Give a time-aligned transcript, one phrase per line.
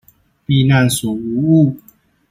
[0.47, 1.75] 避難所無誤